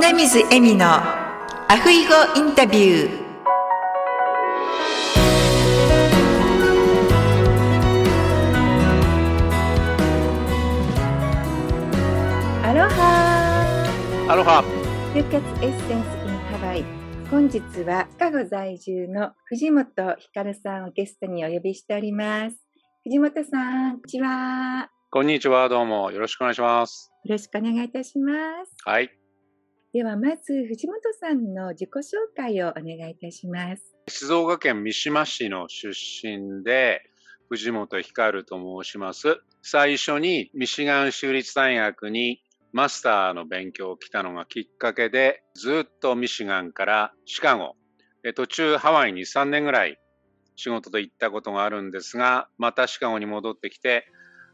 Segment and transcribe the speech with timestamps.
[0.00, 3.20] 米水恵美のアフイゴインタビュー。
[12.64, 14.26] アロハ。
[14.30, 14.64] アロハ。
[15.14, 16.84] 就活エッセンス in ハワイ。
[17.30, 22.56] 本日はシカゴ在住の藤本ひかるさんをゲストにお呼びしております。
[23.04, 24.88] 藤本さんこんにちは。
[25.10, 25.68] こんにちは。
[25.68, 26.10] どうも。
[26.10, 27.12] よろしくお願いします。
[27.22, 28.32] よろしくお願いいたしま
[28.64, 28.72] す。
[28.86, 29.19] はい
[29.92, 32.00] ではまず藤本さんの自己紹
[32.36, 33.96] 介をお願いいたします。
[34.06, 37.02] 静岡県三島市の出身で
[37.48, 38.54] 藤本光と
[38.84, 39.40] 申します。
[39.62, 42.40] 最初にミシガン州立大学に
[42.72, 47.74] マスターの勉強を来たのがきっかけでずっとミシガンからシカゴ。
[48.36, 49.98] 途中ハワイに3年ぐらい
[50.54, 54.06] 仕事で行ったことがあるんですがまたシカゴに戻ってきて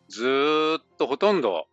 [0.08, 1.66] ずっとほとんど、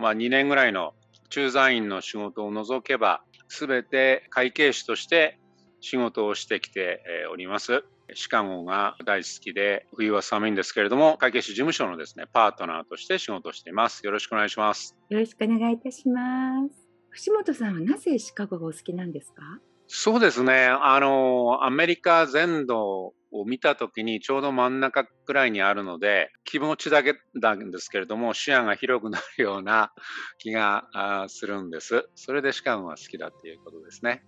[0.00, 0.92] まあ、2年ぐらいの
[1.30, 5.38] 駐在員の仕事を除けば全て会計士として
[5.80, 7.84] 仕事をしてきております。
[8.14, 14.04] シカゴが大好きで、冬は寒いんですけれども、会計士事務所のですね、パートナーとして仕事をしています。
[14.06, 14.96] よろしくお願いします。
[15.10, 16.88] よろしくお願いいたします。
[17.10, 19.42] 藤本さんはなぜシカゴがお好きなんですか？
[19.88, 20.68] そうですね。
[20.68, 29.92] あの、アメリカ全土を見たときにちょうど真ん中くらいにあるので、気持ちだけなんですけれども、視野が広くなるような
[30.38, 32.08] 気がするんです。
[32.14, 34.24] それでシカゴが好きだっていうことですね。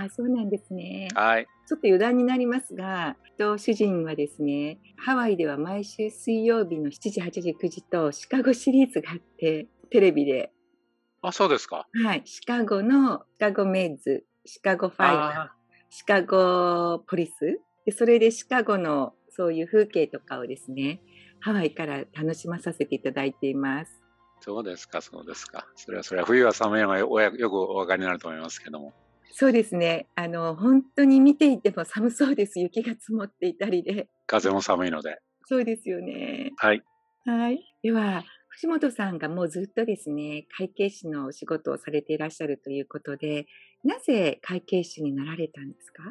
[0.00, 1.08] ああ、そうなんですね。
[1.14, 1.46] はい。
[1.66, 10.52] ちょっと余談になりますが、と主人はですね、ハワイでは毎週水曜日の7時、8時、9時とシカゴシリーズがあって、テレビで。
[11.20, 11.86] あ、そうですか。
[12.04, 12.22] はい。
[12.24, 17.60] シカゴのシカゴメイズ、シカゴファイター、シカゴポリス。
[17.84, 21.00] でそれでシカゴのそういう風景とかをですね、
[21.40, 24.00] ハワイから楽しまさせていただいています。
[24.40, 25.66] そうですか、そうですか。
[25.76, 28.92] それはそれは冬は寒いのがよよくお分かりになると思いますけども。
[29.32, 30.06] そうですね。
[30.14, 32.60] あの、本当に見ていても寒そうです。
[32.60, 34.08] 雪が積もっていたりで。
[34.26, 35.18] 風も寒いので。
[35.46, 36.52] そうですよね。
[36.56, 36.82] はい。
[37.26, 37.58] はい。
[37.82, 43.46] では、藤本さんがもうずっとですね、会計士のお仕事をされていらっしゃるということで、
[43.82, 46.04] なぜ会計士になられたんですか？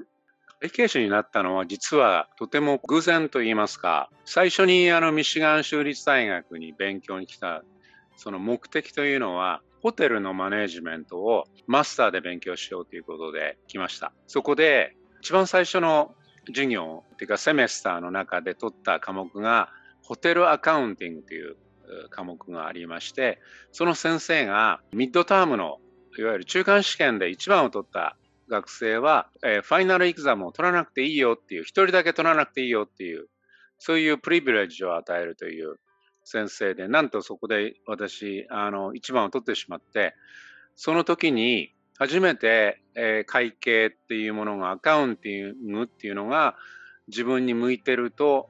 [0.63, 7.66] 会計士になったのは実はとても偶然と言いますか、最初にあのミシガン州立大学に勉強に来た
[8.16, 14.13] その目的というのは、ホテルのマネジメントをマスターで勉強しようということで来ました。
[14.25, 16.16] そこで一番最初の
[16.47, 19.68] 授業というかセメスターの中で取った科目が
[20.01, 21.57] ホテルアカウンティングという
[22.09, 23.41] 科目がありまして、
[23.74, 25.80] その先生がミッドタームの
[26.18, 28.16] いわゆる中間試験で一番を取った
[28.49, 33.27] 学生は、えー、ファイナルエグザムを取らなくていいよっていう、一人だけ取らなくていいよっていう、
[33.79, 35.79] そういうプリビレッジを与えるという
[36.23, 40.15] 先生で、なんとそこで私、あの、一番を取ってしまって、
[40.75, 46.55] その時に初めて、えー、会計っていうものが、アカウンティングっていうのが
[47.07, 48.49] 自分に向いてると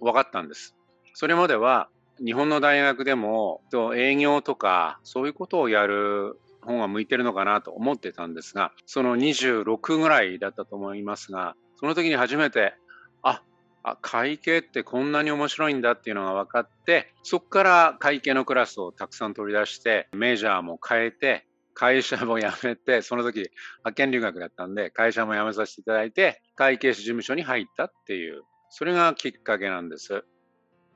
[0.00, 0.74] 分かったんです。
[1.14, 1.88] それまでは
[2.18, 3.62] 日本の大学でも
[3.96, 12.74] 営業とかそういうことをやる本が向いてるのかなと思ってたんですが、その26ぐらいだったと思いますが、その時に初めて、
[13.22, 13.42] あ、
[13.82, 30.24] あ会計ってこんなに面白いんだっていうのが分かって、そこから会計のクラスをたくさん取り出して、メジャーも変えて、会社も辞めて、その時派遣留学だったんで、会社も辞めさせていただいて、会計士事務所に入ったっていう、それがきっかけなんです。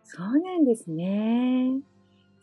[0.05, 1.81] そうなんですね。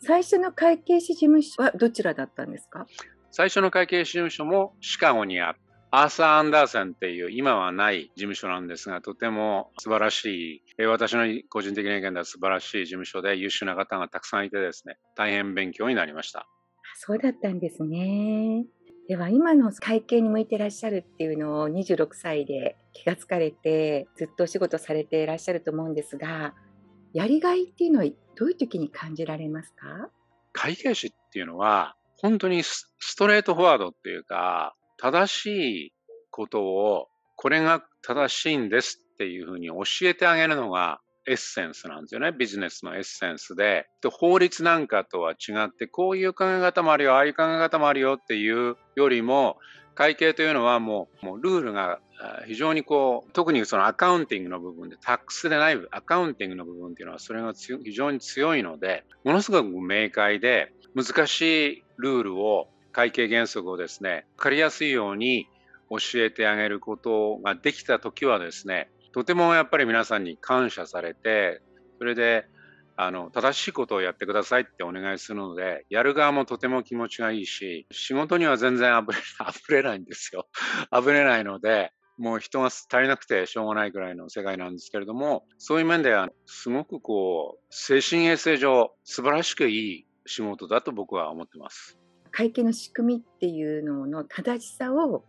[0.00, 2.86] 最初の会計士事務所はどちらだったんですか？
[3.36, 5.58] 最初の会計士事務所もシカゴにある。
[5.90, 16.46] アーサー・アンダーセンっていう今はない事務所なんですが、とても素晴らしい、私の個人的な意見では素晴らしい事務所で優秀な方がたくさんいてですね、大変勉強になりました。
[16.94, 18.64] そうだったんですね。
[19.06, 26.54] では今の会計に向いてらっしゃるっていうのを26歳で気がつかれてずっとお仕事されていらっしゃると思うんですが、
[27.12, 30.08] やりがいっていうのはどういう時に感じられますか？
[30.54, 35.46] 会計士っていうのは本当にストレートフォワードっていうか正し
[35.86, 35.92] い
[36.30, 42.32] ことをこれが正しいんですっていうふうに教えてあげるのがエッセンスなんですよね。
[42.32, 43.86] ビジネスのエッセンスで。
[44.00, 49.58] で法律なんかとは違ってこういう考え方もあるよ、ああいう考え方もあるよっていうよりも
[49.96, 51.98] 会計というのはもうもうルールが
[52.46, 61.40] 非常にこう特にそのアカウンティングの部分でタックスでないアカウンティングの部分っていうのはそれが非常に強いのでものすごく明快で難し
[61.72, 65.48] いルールを会計原則をですね分かりやすいように
[65.90, 71.62] 教えてあげることができた時はですねとてもやっぱり皆さんに感謝されて
[71.98, 72.46] それで
[72.98, 80.48] あの正しいことをやってくださいってお願いするので、やる側もとても気持ちがいいし、仕事には全然あぶれ あぶれないんですよ。
[80.90, 91.98] あぶれないので、もう人が足りなくてしょうがないぐらいの世界なんですけれども、そういう面ではすごくこう、精神衛生上素晴らしくいい仕事だと僕は思ってます。
[92.30, 95.24] 会計の仕組みっていうのの正しさを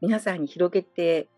[0.00, 1.28] 皆さんに広げて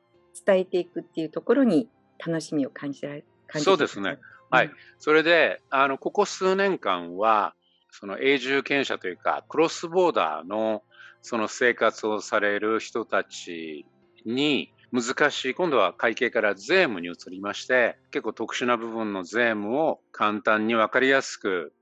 [0.45, 3.25] 伝えていくっていうところに楽しみを感じられ
[3.57, 4.19] そうですね。
[4.51, 4.71] はい。
[4.99, 7.55] それで、あの、ここ数年間は、
[7.91, 10.83] その永住権者というか、クロスボーダーの
[11.23, 13.87] その生活をされる人たち
[14.27, 21.73] に難しい、今度は会計から税務に移りまして、結構特殊な部分の税務を簡単に分かりやすく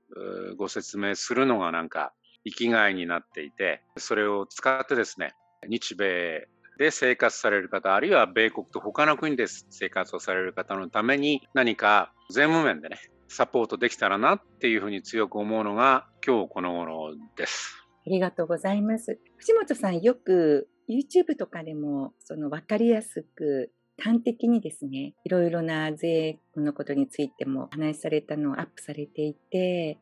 [0.57, 2.13] ご説明するのがなんか
[2.45, 5.33] 生きがいになっていて、それを使ってですね、
[5.67, 17.75] 日米で生活される方、あるいは米国と他の国で生活をされる方のために何か税務面でね、サポートできたらなっていうふうに強く思うのが今日この頃です。
[18.05, 19.19] ありがとうございます。
[19.37, 29.97] 藤本さんよく YouTube とかでもその分かりやすく端的にですね、いろいろな税のことについても話されたのをアップされていて、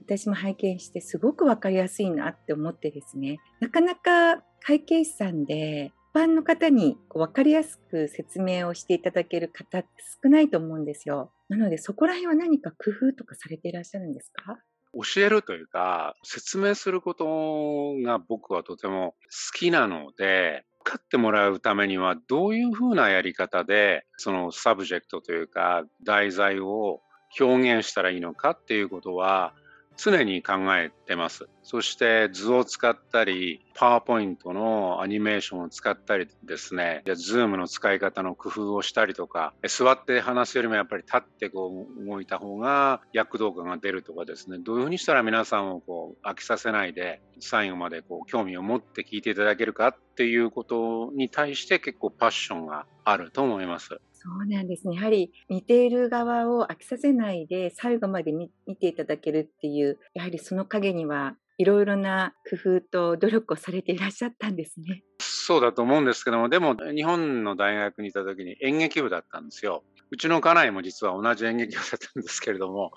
[0.00, 9.88] 私も拝見してすごく分かりやすいなって思ってですね、なかなか会計士さんで一般の方に分かりやすく説明をしていただける方って
[10.22, 11.32] 少ないと思うんですよ。
[11.48, 14.58] なのでそこら辺は何か工夫とかされていらっしゃるんですか？
[14.94, 19.14] 教えるというか、説明することが僕はとても
[19.52, 27.02] 好きなので、分かってもらうためにはどういうふうなやり方で、そのサブジェクトというか題材を
[27.38, 29.52] 表現したらいいのかっていうことは、
[29.98, 31.48] 常に考えてます。
[31.64, 54.00] そして図を使ったり、パワーポイントのアニメーションを使ったりですね、 Zoom の使い方の工夫をしたりとか、座って話すよりもやっぱり立ってこう動いた方が躍動感が出るとかですね、どういうふうにしたら皆さんをこう飽きさせないで、最後までこう興味を持って聞いていただけるかっていうことに対して結構パッションがあると思います。
[54.20, 54.96] そうなんですね。
[54.96, 65.04] やはり見ている側を飽きさせないで最後まで見ていただけるっていう、やはりその陰にはいろいろな工夫と努力をされていらっしゃったんですね。
[65.20, 69.84] そうだと思うんですけども、でも日本の大学にいた時に演劇部だったんですよ。
[70.10, 72.92] うちの家内も実は同じ演劇部だったんですけれども、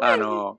[0.00, 0.58] あの、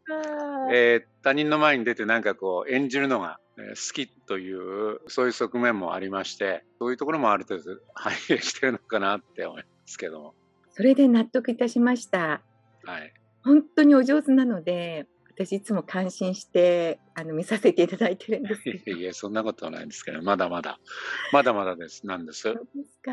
[0.71, 10.19] えー、他人の前に出てなんかこう演じるのが好きというそういう側面もありましてそういうところもある程度反映 してるのかなって思いますけど。
[10.21, 10.33] も
[10.71, 12.41] それで納得いたしました。
[12.83, 13.13] はい。
[13.43, 20.79] 本当にお上手なので私いつも感心してあの見させていただいてるんですいやいやそんなことはないんですけどまだまだ。
[21.31, 22.07] まだまだです。
[22.07, 22.41] なんです？
[22.43, 23.11] そうですか。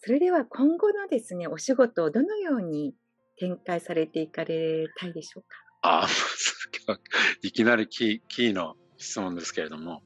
[0.00, 2.94] それでは今後のですねお仕事をどのように
[3.38, 5.56] 展開されていかれたいでしょうか？
[5.82, 6.06] あ
[7.42, 10.02] いきなりキーキーの質問ですけれども、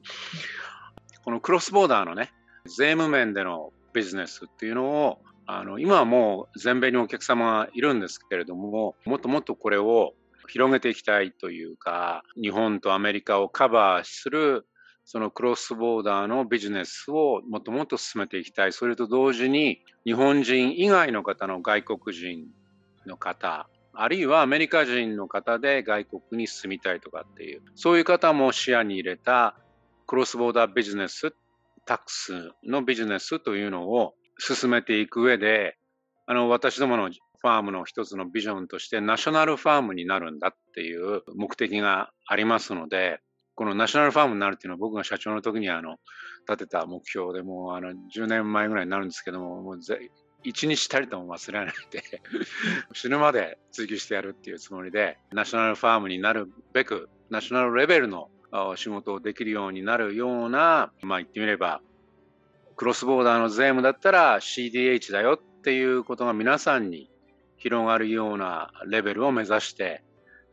[1.23, 2.31] このクロスボーダーのね、
[2.65, 10.13] 税務面でのビジネスっていうのを、あの今はもう全米にお客様がいるんですけれども、もっともっとこれを
[10.47, 14.67] 広げていきたいというか、日本とアメリカをカバーする
[15.05, 18.73] そのクロスボーダーのビジネスをもっともっと進めていきたい。
[18.73, 22.47] それと同時に日本人以外の方の外国人
[23.05, 29.55] の方あるいはアメリカ人の方で外国に住みたいとかっていう、そういう方も視野に入れた
[30.05, 31.31] クロスボーダービジネスっ、
[31.85, 35.77] タックスのビジネスというのを進めていく上で、
[36.27, 43.19] あの、私どものファームの一つのビジョンとしてナショナルファームになるんだっていう目的がありますので、
[43.53, 45.95] このナショナルファームになるっていうのは僕が社長の時にあの
[46.49, 49.79] 立てた目標でもうあの10年前ぐらいになるんですけども、もう
[50.43, 52.03] 一日たりとも忘れないで
[52.93, 58.29] 死ぬまで追求してやるっていうつもりで、ナショナルファームになるべく、ナショナルレベルの
[58.75, 61.81] 仕事をできるようになるような、まあ言ってみれば、
[62.75, 67.09] クロスボーダーの税務だったら CDH だよっていうことが皆さんに
[67.57, 70.03] 広がるようなレベルを目指して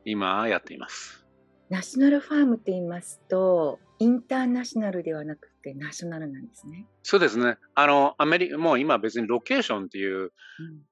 [0.04, 1.26] 今やっています。
[1.68, 6.86] ナショナルファームって言いますと、インターナショナルではなくてナショナルなんですね。
[7.02, 7.56] そうですね。
[7.74, 10.32] あの、アメリカ、もう今別にロケーションっていう、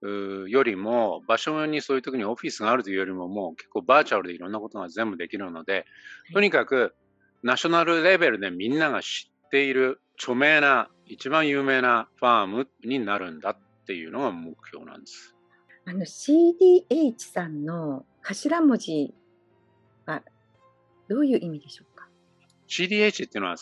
[0.00, 5.84] うん、よりも、場所にそういう時にオフィスがあるというよりも、もう結構バーチャルでいろんなことが全部できるので、
[6.32, 6.94] とにかく
[7.42, 15.34] ナショナルレベルでみんなが知っている著名な、一番有名なファームになるんだっていうのが目標なんです。
[15.86, 19.14] あの CDH さんの頭文字
[20.06, 20.22] は
[21.08, 21.90] どういう意味でしょう
[22.70, 23.56] CDH っていうのは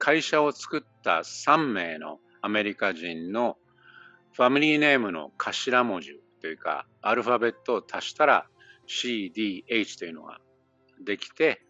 [0.00, 3.58] 会社を作った3名のアメリカ人の
[4.32, 8.46] ファミリーネームの頭文字というかアルファベットを足したら
[8.88, 10.38] CDH というのが
[11.04, 11.60] できて、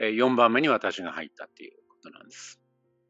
[0.00, 2.58] 4番目に私が入ったっていうことなんです。
[2.60, 2.66] あ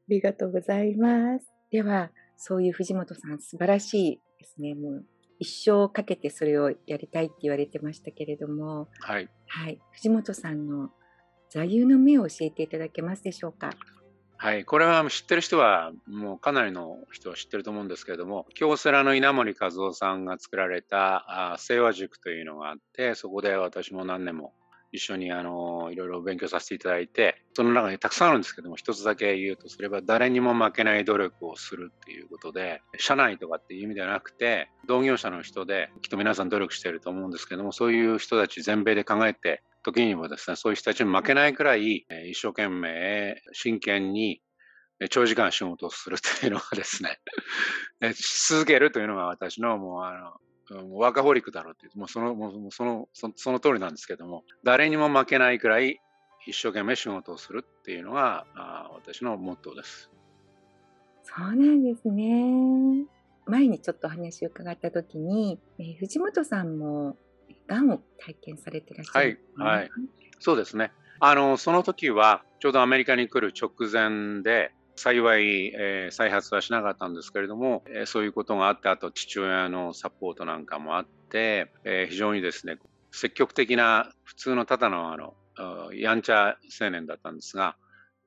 [0.08, 1.50] りがとうございます。
[1.70, 4.74] では、そういう藤本さん、素晴らしいですね。
[4.74, 5.04] もう
[5.38, 9.28] 一生かけてそれをやりたいって言われてましたけれども、はい。
[9.46, 10.90] はい、藤本さんの
[11.50, 13.70] 座右の銘を教えていただけますでしょうか？
[14.38, 24.52] はい、これは知ってる人はもうかなりの人は知ってると思うんですけれども京セラの稲森和夫さんが作られたあ清和塾というのがあってそこで私も何年も
[24.92, 44.42] 一緒にあのいろいろ勉強させていただいてその中にたくさんあるんですけども一つだけ言うとすれば誰にも負けない努力をするっていうことで社内とかっていう意味ではなくて同業者の人できっと皆さん努力してると思うんですけどもそういう人たち全米で考えて時にもですね、そういう人たちに負けないくらい、一生懸命、真剣に、
[45.10, 47.20] 長時間仕事をするというのがですね、
[48.14, 50.40] し 続けるというのが私のもうあ
[50.72, 56.00] の、ワーカホリックだろうっていう、もうその、もうそのそ、その通りなんですけども、誰にも負けないくらい
[56.46, 60.10] 一生懸命仕事をするっていうのがあ私のモットーです。
[61.22, 63.04] そうなんですね。
[63.46, 67.16] 前にちょっと話を伺った時に、えー、藤本さんも
[67.66, 69.90] がんを体験されてらっしゃる、はい、はい、
[70.38, 70.92] そうですね。
[71.20, 82.78] あの、その時は、ちょうどアメリカに来る直前で、幸い、えー、再発はしなかったんですけれども、えー、そういうことがあって、あと父親のサポートなんかもあって、えー、非常にですね、
[83.12, 85.34] 積極的な、普通のただのあの、
[85.92, 87.76] やんちゃ青年だったんですが、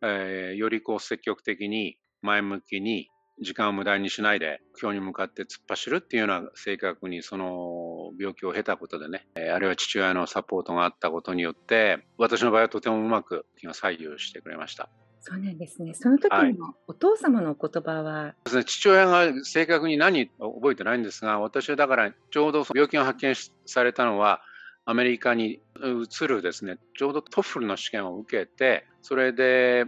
[0.01, 3.10] えー、よりこう積極的に前向きに
[3.41, 14.89] 時間を無駄にしないで今日に向かって突っ走るっていうような性格にその病気を経たことでねあるいは父親のサポートがあったことによって私の場合はとてもうまく気が左右してくれました。
[15.21, 15.93] そうなんですね。
[15.93, 23.35] その時のお父様の言葉は、はい、父親が正確に何覚えてないんですが、私はだからちょうど病気が発見
[23.65, 24.41] されたのは
[24.89, 29.86] アメリカに移るですね、ちょうど TOEFL の試験を受けて、それで、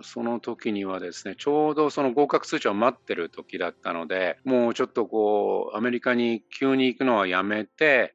[0.00, 8.14] その時にはですね、ちょうどその合格通知を待ってる時だったので、もうちょっとこう、アメリカに急に行くのはやめて、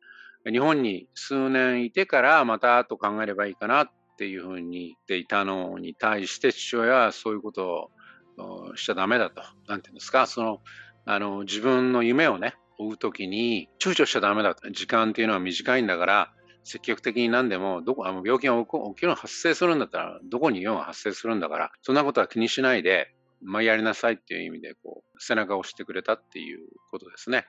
[0.52, 7.92] 日本に数年いてからまた後考えればいいかなっていうふうに言っていたのに対して父親はそういうこと
[8.40, 9.44] をしちゃダメだと。
[9.68, 10.62] なんていうんですか、その、
[11.06, 18.66] あの、自分の夢をね、追う時に躊躇しちゃダメだ時間っていうのは短いんだから積極的に何でもどこあの病気が起
[18.96, 23.14] きるの発生するんだったらどこに用が発生するんだからそんなことは気にしないで
[23.44, 27.46] まあ、やりなさいっていう意味でこう背中を押してくれたっていうことですね。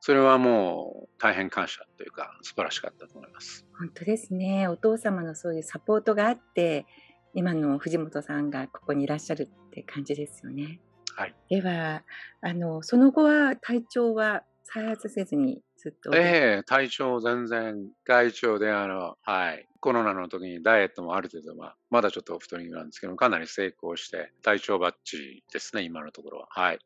[0.00, 3.66] それはもう大変感謝というか素晴らしかったと思います。
[3.78, 4.68] 本当ですね。
[4.68, 6.86] お父様のそういうサポートがあって
[7.34, 10.80] 今の藤本さんがここにいらっしゃるって感じですよね。
[11.16, 11.34] はい。
[11.48, 12.02] では
[12.40, 14.42] あのその後は体調は
[14.74, 16.16] 再発せずにずっと。
[16.16, 19.68] ええー、体調全然外調で、あの、はい。
[19.80, 26.46] コロナの時にダイエットもある程度、まあ、まだちょっと太りなんですけど、かなり成功して、体調ばっちりですね、今のところは。
[26.50, 26.78] はい。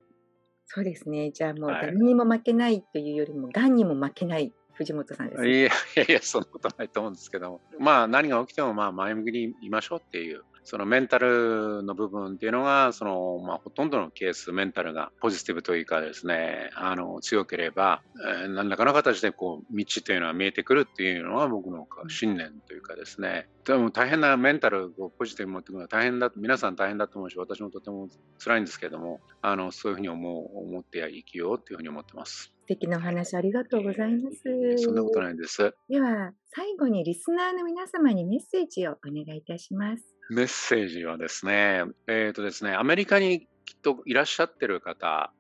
[0.65, 1.31] そうですね。
[1.31, 18.03] じゃあもう、誰にも負けないというよりも、がんにも負けない藤本さんです、ね、いやいやいや、そんなことないと思うんですけども、まあ、何が起きても、まあ、前向きにいましょうっていうそのメンタルの部分っていうのが、その、まあ、ほとんどのケース、メンタルがポジティブというかですね、あの、強ければ、
[18.43, 28.09] えー、何らかの形でこう、道というのは見えてくるっていうのが僕の信念というかですね、でも大変なメンタルをポジティブに持っていくのは大変だ、皆さん大変だと思うし、私もとても
[28.43, 32.53] 辛いんですけども、あの、そういうふうに思う、思って生きようというふうに思ってます。
[32.63, 34.43] 素敵なお話ありがとうございます。
[34.79, 35.77] そんなことないです。
[35.89, 40.16] では、最後にリスナーの皆様にメッセージをお願いいたします。
[40.29, 45.33] メッセージはですね、えっ、ー、とですね、アメリカにきっといらっしゃってる方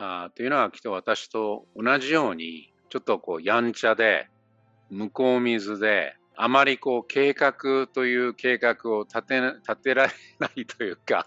[0.00, 4.28] あというのはきっと私と同じように、ちょっとこう、やんちゃで、
[4.90, 11.26] 向こう水で、あまりこう、計画という計画を立て立てられないというか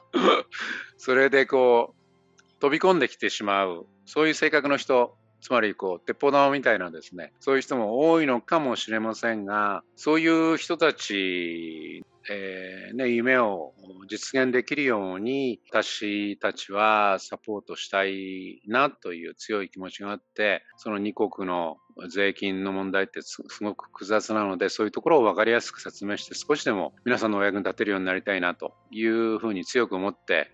[0.97, 1.93] それでこ
[2.39, 13.73] う、飛び込んできてしまう、そういう性格の人つまりこう鉄砲玉みたいなですねそういう人も多いのかもしれませんがそういう人たち、えー、ね、夢を
[14.07, 21.77] 実現できるように私たちはサポートしたいなという強い気持ちがあってその2国の
[22.09, 30.51] 税金の問題ってすごく複雑なのでそういうところを分かりやすく説明して少しでも皆さんのお役に立てるようになりたいなというふうに強く思って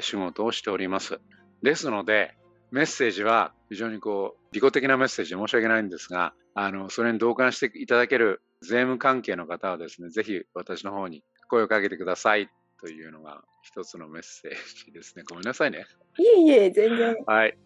[0.00, 1.20] 仕事をしております。
[1.62, 2.34] ですので
[2.70, 15.24] メッセージは非常にこう、利己的なメッセージで申し訳ないんですが、あの、それに同感していただける税務関係の方はですね、ぜひ私の方に声をかけてくださいというのが一つのメッセージですね。
[15.26, 15.86] ごめんなさいね。
[16.18, 17.16] いえいえ、全然。
[17.24, 17.56] はい。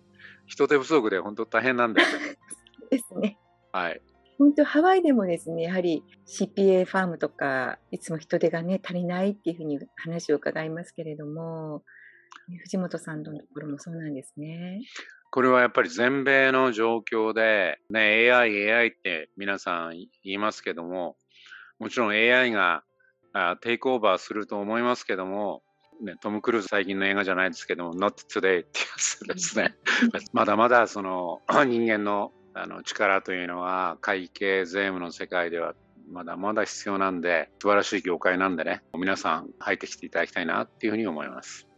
[0.46, 2.00] 人手不足で本当大変なんで。
[2.88, 3.36] ですね。
[3.72, 4.00] はい。
[4.38, 11.82] 本当ハワイでもですね、やはり CPA ファームとか、いつも人手がね、足りないっていうふうに話を伺いますけれども、
[12.62, 14.80] 藤本さんのところもそうなんですね。
[15.37, 21.19] これはやっぱり全米の状況で、ね、AI、AI って皆さん言いますけども、
[21.78, 22.85] もちろん AI が
[23.35, 25.62] あテイクオーバーすると思いますけども、
[26.02, 28.64] ね、トム・クルーズ最近の映画じゃないですけども、Not Today ってや
[28.97, 29.75] つですね。
[30.33, 35.75] まだまだその 人間のあの力というのは会計税務の世界では
[36.11, 41.69] まだまだ必要なんで、素晴らしい業界なんでね、皆さん入ってきていただきたいなっていうふうに思います。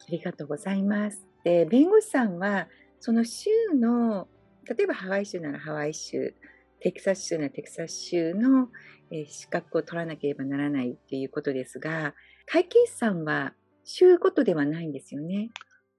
[0.00, 1.27] ありがとうございます。
[1.48, 2.68] で、弁護士さんは、
[3.00, 4.28] その州の、
[4.68, 6.34] 例えばハワイ州ならハワイ州、
[6.80, 8.68] テキサス州ならテキサス州の、
[9.10, 12.14] えー、資格を取らなければならないっていうことですが、
[12.44, 15.48] 会計士さんは州ごとではないんですよね。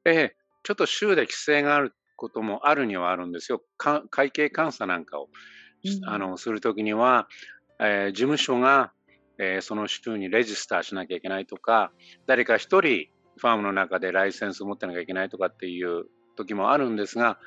[0.05, 3.63] ええ、ちょっと州で規制があることもあるにはあるんですよ。
[3.77, 5.29] 会計監査なんかを、
[5.83, 7.27] うん、あのするときには、
[7.79, 8.93] えー、事務所が、
[9.39, 11.91] えー、その州にレジスターしなきゃいけないとか、
[12.27, 13.07] 誰か一人
[13.39, 16.05] ファームの中でライセンスを持ってなきゃいけないとかっていう
[16.35, 17.39] 時もあるんですが、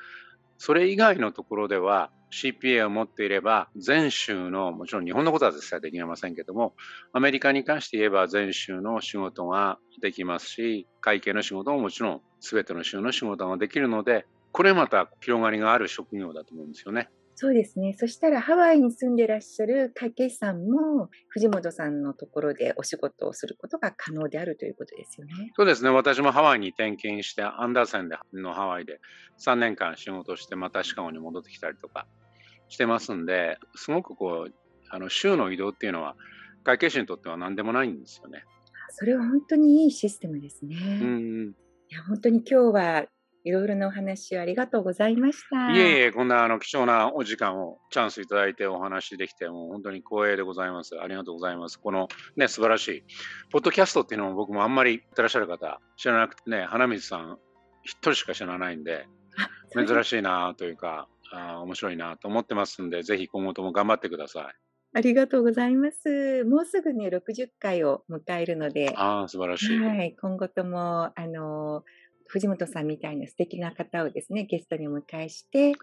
[0.57, 6.73] それ以外のところでは CPA を持っていれば全州のもちろん日本のことは絶対できませんけども
[7.13, 17.09] アメリカに関して言えば全州の仕事ができますし会計の仕事ももちろん全ての州の仕事ができるのでこれまた広がりがある職業だと思うんですよね。
[17.35, 17.93] そうですね。
[17.97, 25.51] そしたらハワイに住んでらっしゃる会計士さんも藤本さんのところでお仕事をすることが可能であるということですよね。
[25.55, 25.89] そうですね。
[25.89, 28.99] 私もハワイに転勤してアンダーセンでのハワイで
[29.39, 32.05] 3年間仕事してまたシカゴに戻ってきたりとか
[32.69, 34.53] してますんで、すごくこう、
[34.89, 36.15] あの州の移動っていうのは
[36.63, 38.45] 会計士にとっては何でもないんですよね。
[38.89, 40.75] それは本当にいいシステムですね。
[41.01, 41.55] うん、
[41.89, 43.05] いや本当に今日は
[43.43, 45.71] いろいろなお話をありがとうございました。
[45.71, 50.97] いえいえ、こんなあの貴重なお時間をチャンスいただいてお話できて、もう本当に光栄でございます。
[50.99, 51.79] ありがとうございます。
[51.79, 52.07] この
[52.37, 53.03] ね、素晴らしい、
[53.51, 57.37] ポッドキャストっていうのも僕もあんまりいってらっしゃる方知らなくてね、花水さん
[57.83, 59.07] 一人しか知らないんで、
[59.75, 64.55] 珍しいなというか、あ面白いなと思ってますんで、ぜひ今後とも頑張ってください。
[64.95, 66.43] ありがとうございます。
[66.43, 69.79] もうすぐね、60回を迎えるので、あ素晴らしい。
[69.79, 71.83] はい、今後とも、あの
[72.33, 75.73] 藤本さんみたいな素敵な方をですね、ゲストにお迎えして、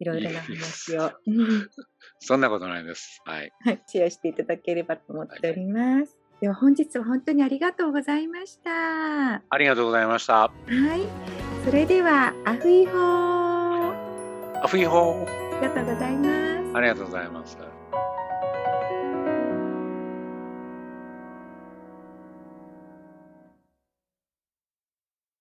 [0.00, 1.12] いろいろな話を。
[2.18, 3.22] そんなことないです。
[3.24, 3.52] はい。
[3.86, 6.18] シェアしていただければと思っております。
[6.32, 9.36] はい、では本日は本当にありがとうございました。
[9.36, 10.34] ありがとうございました。
[10.34, 11.64] はい。
[11.64, 14.64] それでは、アフイホー。
[14.64, 15.58] アフイホー。
[15.58, 16.76] ありがとうございます。
[16.76, 17.79] ありがとうございます。